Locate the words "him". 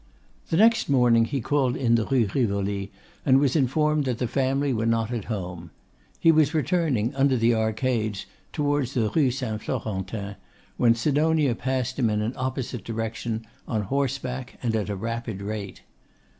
11.99-12.09